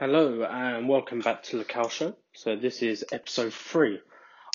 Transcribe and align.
Hello 0.00 0.44
and 0.44 0.88
welcome 0.88 1.20
back 1.20 1.42
to 1.42 1.58
the 1.58 1.64
Cal 1.66 1.90
Show. 1.90 2.16
So 2.34 2.56
this 2.56 2.80
is 2.80 3.04
episode 3.12 3.52
three. 3.52 4.00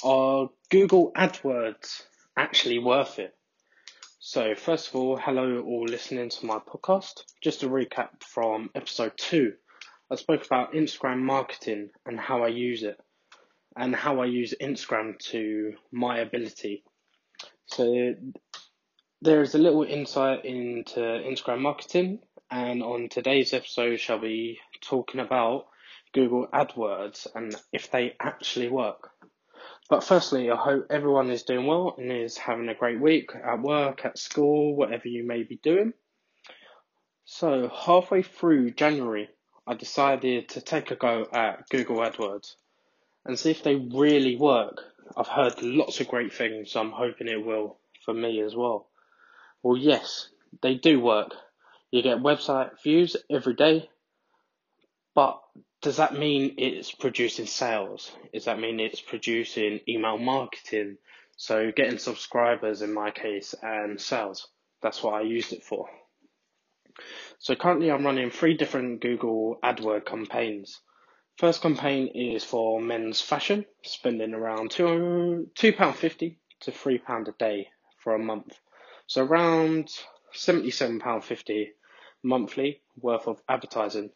Are 0.04 0.50
Google 0.72 1.12
AdWords 1.16 2.02
actually 2.36 2.80
worth 2.80 3.20
it? 3.20 3.36
So 4.18 4.56
first 4.56 4.88
of 4.88 4.96
all, 4.96 5.18
hello 5.18 5.62
all 5.62 5.86
listening 5.86 6.32
to 6.32 6.48
my 6.48 6.58
podcast. 6.58 7.22
Just 7.44 7.62
a 7.62 7.68
recap 7.68 8.24
from 8.24 8.72
episode 8.74 9.12
two. 9.18 9.54
I 10.12 10.16
spoke 10.16 10.44
about 10.44 10.74
Instagram 10.74 11.20
marketing 11.20 11.92
and 12.08 12.20
how 12.20 12.42
I 12.42 12.48
use 12.48 12.82
it 12.82 13.00
and 13.78 13.96
how 13.96 14.22
I 14.22 14.26
use 14.26 14.56
Instagram 14.60 15.20
to 15.30 15.74
my 15.92 16.22
ability. 16.22 16.84
So 17.68 18.16
there 19.22 19.44
is 19.44 19.54
a 19.54 19.60
little 19.60 19.84
insight 19.84 20.44
into 20.44 21.02
Instagram 21.02 21.60
marketing 21.60 22.22
and 22.50 22.84
on 22.84 23.10
today's 23.10 23.54
episode 23.54 24.00
shall 24.00 24.20
be 24.20 24.60
talking 24.82 25.20
about 25.20 25.68
Google 26.14 26.48
AdWords 26.54 27.28
and 27.36 27.56
if 27.74 27.92
they 27.92 28.16
actually 28.20 28.70
work. 28.70 29.12
But 29.90 30.04
firstly, 30.04 30.50
I 30.50 30.56
hope 30.56 30.88
everyone 30.90 31.30
is 31.30 31.44
doing 31.44 31.68
well 31.68 31.96
and 31.98 32.12
is 32.12 32.38
having 32.38 32.70
a 32.70 32.74
great 32.74 33.00
week 33.00 33.32
at 33.36 33.62
work, 33.62 34.06
at 34.06 34.18
school, 34.18 34.76
whatever 34.76 35.08
you 35.08 35.26
may 35.26 35.44
be 35.44 35.58
doing. 35.58 35.94
So, 37.26 37.70
halfway 37.70 38.24
through 38.24 38.72
January, 38.72 39.30
I 39.68 39.74
decided 39.74 40.50
to 40.50 40.62
take 40.62 40.92
a 40.92 40.96
go 40.96 41.28
at 41.32 41.70
Google 41.70 41.98
AdWords 41.98 42.56
and 43.26 43.38
see 43.38 43.52
if 43.52 43.64
they 43.64 43.76
really 43.76 44.36
work. 44.36 44.84
I've 45.18 45.28
heard 45.28 45.62
lots 45.62 46.00
of 46.00 46.08
great 46.08 46.34
things, 46.34 46.72
so 46.72 46.80
I'm 46.80 46.92
hoping 46.92 47.28
it 47.28 47.46
will 47.46 47.78
for 48.04 48.14
me 48.14 48.42
as 48.42 48.56
well. 48.56 48.88
Well, 49.64 49.78
yes, 49.78 50.30
they 50.62 50.76
do 50.76 51.00
work. 51.00 51.34
You 51.92 52.02
get 52.02 52.20
website 52.20 52.82
views 52.84 53.16
every 53.30 53.56
day, 53.56 53.90
but 55.16 55.42
does 55.82 55.98
that 55.98 56.18
mean 56.18 56.56
it's 56.58 56.92
producing 56.92 57.48
sales? 57.48 58.12
Does 58.34 58.46
that 58.46 58.60
mean 58.60 58.80
it's 58.80 59.02
producing 59.02 59.80
email 59.88 60.18
marketing? 60.18 60.98
So 61.38 61.72
getting 61.76 61.98
subscribers 61.98 62.82
in 62.82 62.94
my 62.94 63.12
case 63.12 63.56
and 63.62 64.00
sales. 64.00 64.48
That's 64.82 65.02
what 65.02 65.16
I 65.16 65.22
used 65.22 65.54
it 65.54 65.64
for. 65.64 65.88
So 67.40 67.56
currently 67.56 67.92
I'm 67.92 68.06
running 68.06 68.30
three 68.30 68.56
different 68.56 69.02
Google 69.02 69.58
AdWord 69.64 70.06
campaigns. 70.06 70.80
First 71.38 71.62
campaign 71.62 72.08
is 72.08 72.44
for 72.46 72.80
men's 72.80 73.20
fashion, 73.20 73.66
spending 73.84 74.34
around 74.34 74.72
two 74.72 75.50
two 75.56 75.74
pound 75.74 75.96
fifty 75.98 76.40
to 76.62 76.72
three 76.72 76.98
pound 76.98 77.28
a 77.28 77.34
day 77.34 77.68
for 78.00 78.16
a 78.16 78.20
month. 78.20 78.58
So 79.08 79.24
around 79.24 79.90
seventy 80.32 80.72
seven 80.72 81.00
pound 81.00 81.26
fifty 81.26 81.74
monthly 82.24 82.82
worth 82.98 83.28
of 83.28 83.42
advertising. 83.50 84.12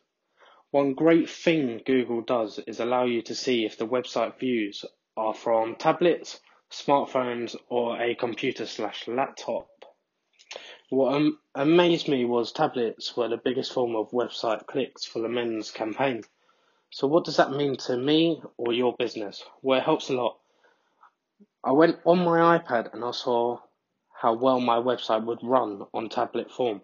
One 0.72 0.94
great 0.94 1.28
thing 1.28 1.81
Google 1.84 2.22
does 2.22 2.59
is 2.59 2.80
allow 2.80 3.06
you 3.06 3.23
to 3.23 3.34
see 3.34 3.66
if 3.66 3.78
the 3.78 3.88
website 3.88 4.38
views 4.38 4.86
are 5.17 5.34
from 5.34 5.76
tablets, 5.76 6.39
smartphones, 6.70 7.56
or 7.70 8.00
a 8.00 8.14
computer 8.14 8.67
slash 8.67 9.08
laptop. 9.08 9.67
What 10.92 11.16
um, 11.16 11.39
amazed 11.56 12.08
me 12.08 12.23
was 12.23 12.52
tablets 12.52 13.17
were 13.17 13.28
the 13.28 13.38
biggest 13.38 13.73
form 13.73 13.95
of 13.95 14.11
website 14.11 14.67
clicks 14.67 15.03
for 15.06 15.20
the 15.20 15.28
men's 15.28 15.72
campaign. 15.72 16.22
So 16.92 17.08
what 17.08 17.26
does 17.26 17.38
that 17.38 17.52
mean 17.52 17.76
to 17.88 17.98
me 17.98 18.39
or 18.58 18.72
your 18.72 18.95
business? 18.95 19.44
Well, 19.64 19.80
it 19.80 19.86
helps 19.86 20.09
a 20.09 20.14
lot. 20.14 20.38
I 21.64 21.72
went 21.72 21.98
on 22.06 22.20
my 22.20 22.59
iPad 22.59 22.94
and 22.94 23.04
I 23.04 23.11
saw 23.11 23.59
how 24.14 24.33
well 24.33 24.59
my 24.59 24.78
website 24.78 25.26
would 25.26 25.39
run 25.42 25.88
on 25.95 26.09
tablet 26.09 26.52
form 26.52 26.81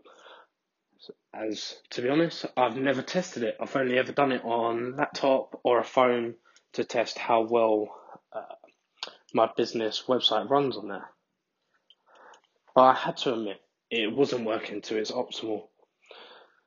as 1.33 1.75
to 1.91 2.01
be 2.01 2.09
honest, 2.09 2.45
I've 2.55 2.77
never 2.77 3.01
tested 3.01 3.43
it. 3.43 3.57
I've 3.59 3.75
only 3.75 3.97
ever 3.97 4.11
done 4.11 4.31
it 4.31 4.43
on 4.43 4.95
laptop 4.95 5.59
or 5.63 5.79
a 5.79 5.83
phone 5.83 6.35
to 6.73 6.83
test 6.83 7.17
how 7.17 7.41
well 7.41 7.89
uh, 8.33 8.55
my 9.33 9.49
business 9.55 10.03
website 10.07 10.49
runs 10.49 10.77
on 10.77 10.87
there. 10.87 11.09
But 12.73 12.81
I 12.81 12.93
had 12.93 13.17
to 13.17 13.33
admit 13.33 13.61
it 13.89 14.15
wasn't 14.15 14.45
working 14.45 14.81
to 14.83 14.97
its 14.97 15.11
optimal. 15.11 15.67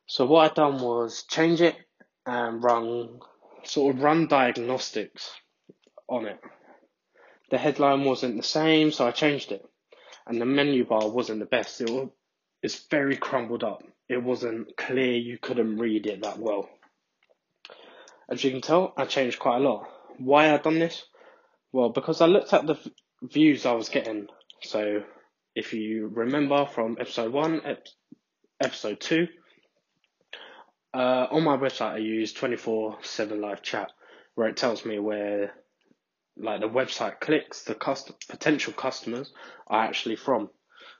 So 0.06 0.26
what 0.26 0.50
I 0.50 0.54
done 0.54 0.80
was 0.80 1.24
change 1.24 1.60
it 1.60 1.76
and 2.24 2.62
run 2.62 3.20
sort 3.64 3.94
of 3.94 4.02
run 4.02 4.28
diagnostics 4.28 5.30
on 6.08 6.26
it. 6.26 6.40
The 7.50 7.58
headline 7.58 8.04
wasn't 8.04 8.36
the 8.36 8.42
same, 8.42 8.92
so 8.92 9.06
I 9.06 9.10
changed 9.10 9.52
it, 9.52 9.64
and 10.26 10.40
the 10.40 10.46
menu 10.46 10.84
bar 10.84 11.08
wasn't 11.08 11.40
the 11.40 11.46
best. 11.46 11.80
It 11.80 11.90
was, 11.90 12.08
it's 12.62 12.86
very 12.90 13.16
crumbled 13.16 13.64
up 13.64 13.82
it 14.08 14.22
wasn't 14.22 14.76
clear, 14.76 15.14
you 15.14 15.38
couldn't 15.38 15.76
read 15.76 16.06
it 16.06 16.22
that 16.22 16.38
well. 16.38 16.68
As 18.30 18.42
you 18.42 18.50
can 18.50 18.60
tell, 18.60 18.92
I 18.96 19.04
changed 19.04 19.38
quite 19.38 19.56
a 19.56 19.60
lot. 19.60 19.88
Why 20.18 20.52
I 20.52 20.58
done 20.58 20.78
this? 20.78 21.04
Well, 21.72 21.90
because 21.90 22.20
I 22.20 22.26
looked 22.26 22.52
at 22.52 22.66
the 22.66 22.78
views 23.22 23.66
I 23.66 23.72
was 23.72 23.88
getting. 23.88 24.28
So, 24.62 25.02
if 25.54 25.72
you 25.72 26.08
remember 26.08 26.66
from 26.66 26.96
episode 27.00 27.32
one, 27.32 27.60
ep- 27.64 27.86
episode 28.60 29.00
two, 29.00 29.28
uh, 30.94 31.26
on 31.30 31.44
my 31.44 31.56
website 31.56 31.92
I 31.92 31.98
use 31.98 32.32
24/7 32.32 33.40
live 33.40 33.62
chat, 33.62 33.92
where 34.34 34.48
it 34.48 34.56
tells 34.56 34.84
me 34.84 34.98
where, 34.98 35.54
like 36.36 36.60
the 36.60 36.68
website 36.68 37.20
clicks 37.20 37.64
the 37.64 37.74
cust- 37.74 38.28
potential 38.28 38.72
customers 38.72 39.32
are 39.66 39.84
actually 39.84 40.16
from. 40.16 40.50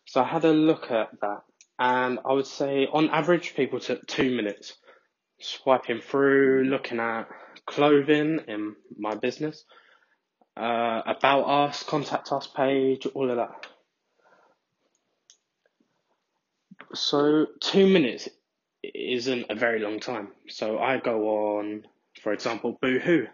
So 0.07 0.23
I 0.23 0.25
had 0.25 0.45
a 0.45 0.53
look 0.53 0.91
at 0.91 1.21
that 1.21 1.43
and 1.79 2.19
I 2.25 2.33
would 2.33 2.47
say 2.47 2.87
on 2.93 3.11
average 3.11 3.55
people 3.55 3.79
took 3.81 4.07
two 4.07 4.35
minutes 4.35 4.75
swiping 5.41 6.01
through, 6.01 6.65
looking 6.65 6.99
at 6.99 7.29
clothing 7.67 8.41
in 8.49 8.75
my 8.99 9.15
business, 9.15 9.65
uh, 10.57 11.03
about 11.07 11.43
us, 11.45 11.83
contact 11.85 12.33
us 12.33 12.49
page, 12.49 13.07
all 13.15 13.31
of 13.31 13.37
that. 13.37 13.67
So 16.95 17.47
two 17.61 17.87
minutes 17.87 18.29
isn't 18.83 19.47
a 19.51 19.55
very 19.55 19.79
long 19.79 20.01
time. 20.01 20.29
So 20.49 20.79
I 20.79 20.99
go 20.99 21.29
on, 21.59 21.85
for 22.23 22.33
example, 22.33 22.79
Boohoo. 22.81 23.27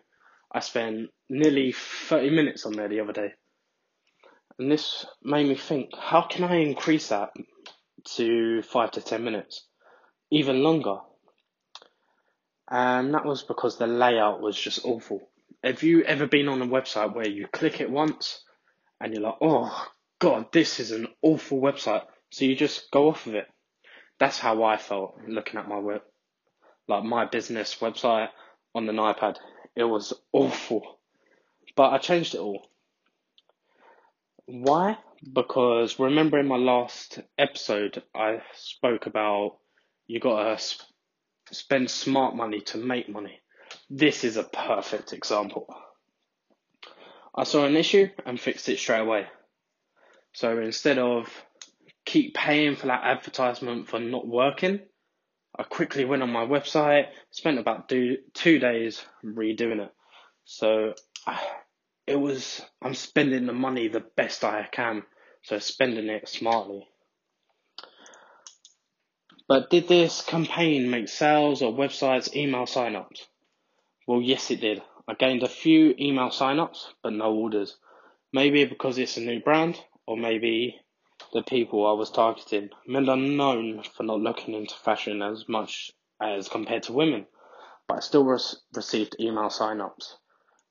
I 0.53 0.61
spent 0.61 1.09
nearly 1.31 1.73
30 1.73 2.31
minutes 2.31 2.67
on 2.67 2.75
there 2.75 2.89
the 2.89 3.01
other 3.01 3.13
day. 3.13 3.33
And 4.59 4.71
this 4.71 5.07
made 5.23 5.49
me 5.49 5.55
think, 5.55 5.91
how 5.97 6.23
can 6.23 6.45
I 6.45 6.57
increase 6.57 7.09
that 7.09 7.31
to 8.17 8.63
five 8.63 8.93
to 8.93 9.01
ten 9.01 9.25
minutes, 9.25 9.67
even 10.31 10.63
longer. 10.63 10.99
And 12.71 13.15
that 13.15 13.25
was 13.25 13.43
because 13.43 13.77
the 13.79 13.87
layout 13.87 14.41
was 14.41 14.59
just 14.59 14.85
awful. 14.85 15.29
Have 15.63 15.83
you 15.83 16.03
ever 16.05 16.27
been 16.27 16.49
on 16.49 16.63
a 16.63 16.67
website 16.67 17.15
where 17.15 17.29
you 17.29 17.47
click 17.47 17.81
it 17.81 17.91
once 17.91 18.43
and 19.01 19.13
you're 19.13 19.23
like, 19.23 19.39
oh 19.41 19.89
god, 20.19 20.53
this 20.53 20.81
is 20.81 20.91
an 20.91 21.09
awful 21.23 21.61
website, 21.61 22.03
so 22.31 22.45
you 22.45 22.55
just 22.57 22.91
go 22.91 23.09
off 23.09 23.27
of 23.27 23.35
it? 23.35 23.47
That's 24.19 24.39
how 24.39 24.63
I 24.63 24.77
felt 24.77 25.19
looking 25.27 25.59
at 25.59 25.69
my 25.69 25.79
web, 25.79 26.03
like 26.89 27.05
my 27.05 27.25
business 27.25 27.77
website 27.81 28.29
on 28.75 28.89
an 28.89 28.97
iPad. 28.97 29.37
It 29.77 29.85
was 29.85 30.13
awful, 30.33 30.99
but 31.77 31.93
I 31.93 31.99
changed 31.99 32.35
it 32.35 32.41
all. 32.41 32.67
Why? 34.47 34.99
Because 35.33 35.99
remember 35.99 36.39
in 36.39 36.47
my 36.49 36.57
last 36.57 37.19
episode, 37.39 38.03
I 38.15 38.43
spoke 38.55 39.07
about 39.07 39.59
you 40.07 40.21
gotta 40.21 40.59
sp- 40.61 40.85
spend 41.51 41.91
smart 41.91 42.37
money 42.37 42.61
to 42.61 42.79
make 42.79 43.09
money. 43.09 43.41
This 43.89 44.23
is 44.25 44.37
a 44.37 44.45
perfect 44.45 45.13
example. 45.13 45.67
I 47.35 47.45
saw 47.45 47.65
an 47.65 47.77
issue 47.77 48.09
and 48.27 48.39
fixed 48.39 48.69
it 48.69 48.79
straight 48.79 49.01
away. 49.01 49.27
So 50.35 50.61
instead 50.61 50.99
of 50.99 51.29
keep 52.05 52.35
paying 52.35 52.77
for 52.77 52.89
that 52.89 53.05
advertisement 53.05 53.89
for 53.89 53.99
not 53.99 54.27
working, 54.27 54.81
I 55.59 55.63
quickly 55.63 56.05
went 56.05 56.23
on 56.23 56.31
my 56.31 56.45
website, 56.45 57.07
spent 57.31 57.59
about 57.59 57.89
do, 57.89 58.19
two 58.35 58.59
days 58.59 59.03
redoing 59.25 59.81
it. 59.85 59.93
So 60.45 60.95
ah, 61.27 61.64
it 62.07 62.17
was 62.17 62.61
I'm 62.83 62.95
spending 62.95 63.47
the 63.47 63.55
money 63.55 63.89
the 63.89 64.01
best 64.01 64.45
I 64.45 64.69
can, 64.71 65.05
so 65.43 65.59
spending 65.59 66.09
it 66.09 66.29
smartly. 66.29 66.87
But 69.49 69.71
did 69.71 69.89
this 69.89 70.23
campaign 70.23 70.91
make 70.91 71.09
sales 71.09 71.63
or 71.63 71.73
websites 71.73 72.35
email 72.35 72.67
signups? 72.67 73.27
Well, 74.07 74.21
yes, 74.21 74.51
it 74.51 74.61
did. 74.61 74.83
I 75.09 75.15
gained 75.15 75.43
a 75.43 75.49
few 75.49 75.95
email 75.99 76.29
signups, 76.29 76.93
but 77.03 77.15
no 77.15 77.35
orders. 77.35 77.77
Maybe 78.33 78.65
because 78.65 78.99
it's 78.99 79.17
a 79.17 79.21
new 79.21 79.41
brand, 79.41 79.81
or 80.07 80.17
maybe 80.17 80.81
the 81.33 81.43
people 81.43 81.87
I 81.87 81.93
was 81.93 82.11
targeting. 82.11 82.71
Men 82.87 83.09
are 83.09 83.17
known 83.17 83.83
for 83.83 84.03
not 84.03 84.21
looking 84.21 84.55
into 84.55 84.75
fashion 84.75 85.23
as 85.23 85.49
much 85.49 85.91
as 86.21 86.49
compared 86.49 86.83
to 86.85 86.93
women, 86.93 87.27
but 87.89 87.99
I 87.99 88.01
still 88.01 88.25
received 88.25 89.17
email 89.21 89.49
signups 89.49 90.15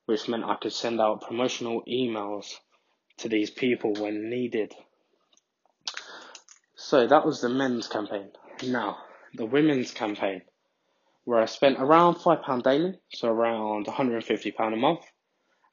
which 0.06 0.28
meant 0.28 0.44
I 0.44 0.56
could 0.56 0.72
send 0.72 1.00
out 1.00 1.22
promotional 1.22 1.82
emails 1.88 2.54
to 3.18 3.28
these 3.28 3.50
people 3.50 3.92
when 3.94 4.28
needed. 4.30 4.74
So 6.76 7.06
that 7.06 7.24
was 7.24 7.40
the 7.40 7.48
men's 7.48 7.88
campaign. 7.88 8.30
Now, 8.66 8.98
the 9.34 9.46
women's 9.46 9.90
campaign. 9.92 10.42
where 11.24 11.40
I 11.40 11.46
spent 11.46 11.78
around 11.78 12.16
£5 12.16 12.62
daily, 12.62 12.98
so 13.10 13.28
around 13.28 13.86
£150 13.86 14.72
a 14.72 14.76
month. 14.76 15.00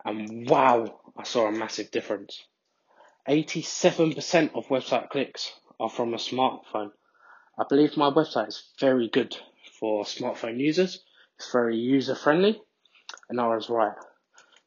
And 0.03 0.49
wow, 0.49 0.99
I 1.17 1.23
saw 1.23 1.47
a 1.47 1.51
massive 1.51 1.91
difference. 1.91 2.43
87% 3.27 4.55
of 4.55 4.67
website 4.67 5.09
clicks 5.09 5.51
are 5.79 5.89
from 5.89 6.13
a 6.13 6.17
smartphone. 6.17 6.91
I 7.59 7.65
believe 7.69 7.97
my 7.97 8.09
website 8.09 8.47
is 8.47 8.71
very 8.79 9.09
good 9.09 9.35
for 9.79 10.05
smartphone 10.05 10.57
users. 10.59 11.03
It's 11.37 11.51
very 11.51 11.77
user 11.77 12.15
friendly, 12.15 12.59
and 13.29 13.39
I 13.39 13.47
was 13.47 13.69
right. 13.69 13.95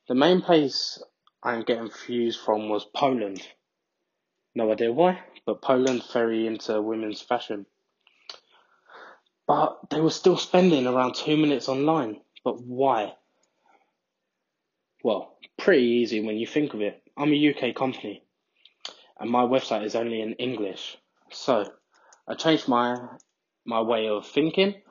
The 0.09 0.15
main 0.15 0.43
place 0.43 1.03
I'm 1.43 1.63
getting 1.63 1.91
views 2.07 2.37
from 2.37 2.69
was 2.69 2.85
Poland. 2.85 3.47
No 4.55 4.71
idea 4.71 4.93
why, 4.93 5.23
but 5.47 5.63
Poland's 5.63 6.13
very 6.13 6.47
into 6.47 6.81
women's 6.83 7.21
fashion. 7.21 7.67
But 9.47 9.91
they 9.91 10.01
were 10.01 10.11
still 10.11 10.37
spending 10.37 10.87
around 10.87 11.15
two 11.15 11.37
minutes 11.37 11.69
online. 11.69 12.21
But 12.45 12.61
why? 12.61 13.15
Well, 15.03 15.37
pretty 15.59 15.87
easy 15.87 16.21
when 16.21 16.37
you 16.37 16.47
think 16.47 16.75
of 16.75 16.81
it. 16.81 17.03
I'm 17.17 17.33
a 17.33 17.51
UK 17.51 17.75
company 17.75 18.25
and 19.19 19.31
my 19.31 19.43
website 19.43 19.85
is 19.85 19.95
only 19.95 20.21
in 20.21 20.35
English. 20.35 20.97
So 21.31 21.65
I 22.29 22.35
changed 22.35 22.69
my 22.69 22.97
my 23.65 23.81
way 23.81 24.09
of 24.09 24.27
thinking. 24.27 24.83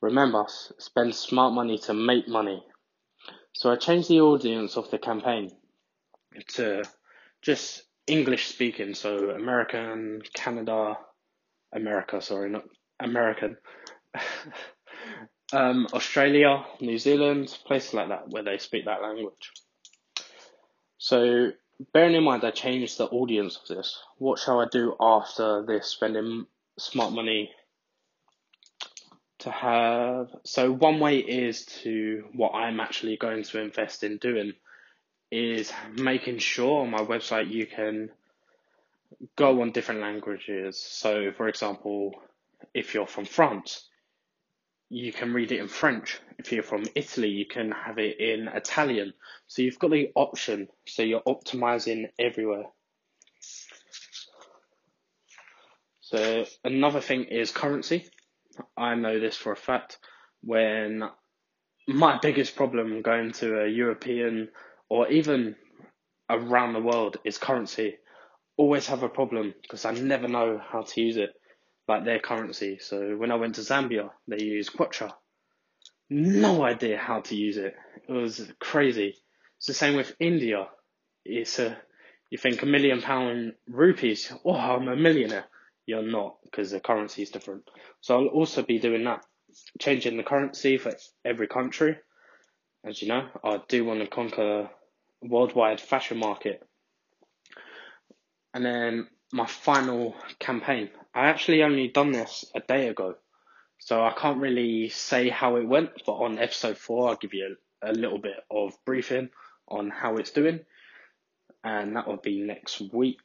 Remember, 0.00 0.44
spend 0.48 1.14
smart 1.14 1.52
money 1.52 1.78
to 1.78 1.94
make 1.94 2.28
money. 2.28 2.62
So 3.54 3.70
I 3.70 3.76
changed 3.76 4.08
the 4.08 4.20
audience 4.20 4.76
of 4.76 4.90
the 4.90 4.98
campaign 4.98 5.52
to 6.54 6.82
just 7.40 7.84
English 8.06 8.48
speaking, 8.48 8.94
so 8.94 9.30
American, 9.30 10.22
Canada, 10.34 10.98
America, 11.72 12.20
sorry, 12.20 12.50
not 12.50 12.64
American, 12.98 13.56
um, 15.52 15.86
Australia, 15.92 16.64
New 16.80 16.98
Zealand, 16.98 17.56
places 17.64 17.94
like 17.94 18.08
that 18.08 18.28
where 18.28 18.42
they 18.42 18.58
speak 18.58 18.86
that 18.86 19.02
language. 19.02 19.52
So, 20.98 21.52
bearing 21.92 22.16
in 22.16 22.24
mind 22.24 22.44
I 22.44 22.50
changed 22.50 22.98
the 22.98 23.06
audience 23.06 23.56
of 23.56 23.68
this, 23.68 24.02
what 24.18 24.40
shall 24.40 24.60
I 24.60 24.66
do 24.70 24.96
after 25.00 25.64
this 25.64 25.86
spending 25.86 26.46
smart 26.76 27.12
money 27.12 27.50
to 29.44 29.50
have? 29.50 30.28
So, 30.44 30.72
one 30.72 31.00
way 31.00 31.18
is 31.18 31.64
to 31.82 32.24
what 32.34 32.50
I'm 32.50 32.80
actually 32.80 33.16
going 33.16 33.44
to 33.44 33.60
invest 33.60 34.02
in 34.02 34.18
doing 34.18 34.52
is 35.30 35.72
making 35.96 36.38
sure 36.38 36.82
on 36.82 36.90
my 36.90 37.00
website 37.00 37.50
you 37.50 37.66
can 37.66 38.10
go 39.36 39.62
on 39.62 39.72
different 39.72 40.00
languages. 40.00 40.78
So, 40.78 41.32
for 41.36 41.48
example, 41.48 42.12
if 42.74 42.94
you're 42.94 43.06
from 43.06 43.24
France, 43.24 43.88
you 44.88 45.12
can 45.12 45.32
read 45.32 45.52
it 45.52 45.60
in 45.60 45.68
French. 45.68 46.20
If 46.38 46.52
you're 46.52 46.62
from 46.62 46.84
Italy, 46.94 47.28
you 47.28 47.46
can 47.46 47.72
have 47.72 47.98
it 47.98 48.20
in 48.20 48.48
Italian. 48.48 49.12
So 49.46 49.62
you've 49.62 49.78
got 49.78 49.90
the 49.90 50.10
option. 50.14 50.68
So 50.86 51.02
you're 51.02 51.22
optimizing 51.22 52.10
everywhere. 52.18 52.66
So 56.00 56.44
another 56.62 57.00
thing 57.00 57.24
is 57.24 57.50
currency. 57.50 58.08
I 58.76 58.94
know 58.94 59.18
this 59.20 59.36
for 59.36 59.52
a 59.52 59.56
fact. 59.56 59.98
When 60.42 61.02
my 61.86 62.18
biggest 62.20 62.56
problem 62.56 63.02
going 63.02 63.32
to 63.32 63.62
a 63.62 63.68
European 63.68 64.48
or 64.88 65.08
even 65.08 65.56
around 66.30 66.72
the 66.72 66.80
world 66.80 67.18
is 67.24 67.38
currency. 67.38 67.96
Always 68.56 68.86
have 68.86 69.02
a 69.02 69.08
problem 69.08 69.54
because 69.62 69.84
I 69.84 69.92
never 69.92 70.28
know 70.28 70.60
how 70.62 70.82
to 70.82 71.00
use 71.00 71.16
it 71.16 71.30
like 71.88 72.04
their 72.04 72.20
currency. 72.20 72.78
So 72.80 73.16
when 73.16 73.30
I 73.30 73.36
went 73.36 73.56
to 73.56 73.60
Zambia, 73.62 74.10
they 74.28 74.42
use 74.42 74.70
Kwacha. 74.70 75.12
No 76.08 76.64
idea 76.64 76.96
how 76.98 77.20
to 77.20 77.34
use 77.34 77.56
it. 77.56 77.74
It 78.08 78.12
was 78.12 78.50
crazy. 78.60 79.16
It's 79.58 79.66
the 79.66 79.74
same 79.74 79.96
with 79.96 80.14
India. 80.20 80.68
It's 81.24 81.58
a, 81.58 81.76
you 82.30 82.38
think 82.38 82.62
a 82.62 82.66
million 82.66 83.02
pound 83.02 83.54
rupees, 83.66 84.32
oh, 84.44 84.54
I'm 84.54 84.88
a 84.88 84.96
millionaire. 84.96 85.46
You're 85.86 86.02
not 86.02 86.36
because 86.44 86.70
the 86.70 86.80
currency 86.80 87.22
is 87.22 87.30
different. 87.30 87.68
So 88.00 88.18
I'll 88.18 88.26
also 88.28 88.62
be 88.62 88.78
doing 88.78 89.04
that, 89.04 89.24
changing 89.80 90.16
the 90.16 90.22
currency 90.22 90.78
for 90.78 90.92
every 91.24 91.46
country. 91.46 91.96
As 92.84 93.00
you 93.00 93.08
know, 93.08 93.28
I 93.42 93.60
do 93.68 93.84
want 93.84 94.00
to 94.00 94.06
conquer 94.06 94.70
worldwide 95.22 95.80
fashion 95.80 96.18
market. 96.18 96.62
And 98.52 98.64
then 98.64 99.08
my 99.32 99.46
final 99.46 100.14
campaign. 100.38 100.90
I 101.14 101.26
actually 101.26 101.62
only 101.62 101.88
done 101.88 102.12
this 102.12 102.44
a 102.54 102.60
day 102.60 102.88
ago, 102.88 103.16
so 103.78 104.02
I 104.04 104.12
can't 104.12 104.40
really 104.40 104.88
say 104.90 105.28
how 105.28 105.56
it 105.56 105.66
went. 105.66 105.90
But 106.06 106.12
on 106.12 106.38
episode 106.38 106.78
four, 106.78 107.08
I'll 107.08 107.16
give 107.16 107.34
you 107.34 107.56
a, 107.82 107.90
a 107.90 107.92
little 107.92 108.18
bit 108.18 108.36
of 108.50 108.72
briefing 108.84 109.30
on 109.68 109.90
how 109.90 110.16
it's 110.16 110.30
doing, 110.30 110.60
and 111.64 111.96
that 111.96 112.06
will 112.06 112.18
be 112.18 112.40
next 112.40 112.80
week. 112.92 113.18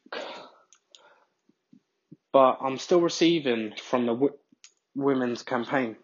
But 2.32 2.58
I'm 2.62 2.78
still 2.78 3.00
receiving 3.00 3.74
from 3.82 4.06
the 4.06 4.12
w- 4.14 4.38
women's 4.94 5.42
campaign. 5.42 5.96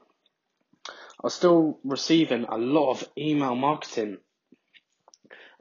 I'm 1.23 1.31
still 1.31 1.78
receiving 1.84 2.44
a 2.44 2.58
lot 2.58 2.90
of 2.90 3.08
email 3.17 3.55
marketing 3.55 4.19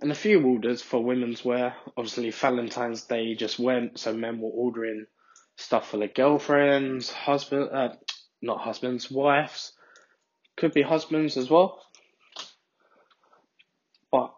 and 0.01 0.11
a 0.11 0.15
few 0.15 0.45
orders 0.45 0.81
for 0.81 1.03
women's 1.03 1.45
wear. 1.45 1.75
Obviously, 1.97 2.31
Valentine's 2.31 3.03
Day 3.03 3.35
just 3.35 3.59
went, 3.59 3.99
so 3.99 4.13
men 4.13 4.39
were 4.39 4.49
ordering 4.49 5.05
stuff 5.57 5.89
for 5.89 5.97
their 5.97 6.09
girlfriends, 6.09 7.09
husband, 7.09 7.69
uh, 7.71 7.89
not 8.41 8.59
husbands, 8.59 9.09
wives, 9.09 9.71
could 10.57 10.73
be 10.73 10.81
husbands 10.81 11.37
as 11.37 11.49
well. 11.49 11.81
But 14.11 14.33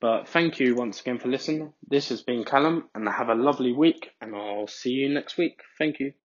But 0.00 0.28
thank 0.28 0.60
you 0.60 0.74
once 0.74 1.00
again 1.00 1.18
for 1.18 1.28
listening. 1.28 1.72
This 1.88 2.10
has 2.10 2.22
been 2.22 2.44
Callum, 2.44 2.88
and 2.94 3.08
have 3.08 3.30
a 3.30 3.34
lovely 3.34 3.72
week, 3.72 4.10
and 4.20 4.36
I'll 4.36 4.68
see 4.68 4.90
you 4.90 5.08
next 5.08 5.36
week. 5.36 5.60
Thank 5.78 5.98
you. 5.98 6.12